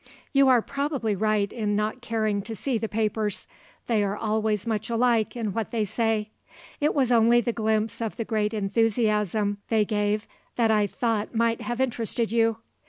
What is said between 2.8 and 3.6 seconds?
papers;